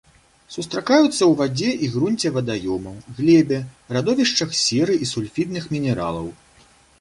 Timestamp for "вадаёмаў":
2.37-2.95